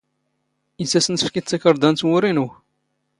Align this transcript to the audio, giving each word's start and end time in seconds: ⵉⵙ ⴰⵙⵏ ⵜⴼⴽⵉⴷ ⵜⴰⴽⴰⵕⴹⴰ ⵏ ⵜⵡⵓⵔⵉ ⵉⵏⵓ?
ⵉⵙ 0.83 0.91
ⴰⵙⵏ 0.99 1.15
ⵜⴼⴽⵉⴷ 1.19 1.45
ⵜⴰⴽⴰⵕⴹⴰ 1.49 1.87
ⵏ 1.91 1.95
ⵜⵡⵓⵔⵉ 1.99 2.29
ⵉⵏⵓ? 2.31 2.47